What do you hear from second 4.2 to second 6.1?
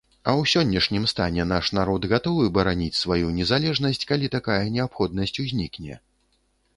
такая неабходнасць узнікне?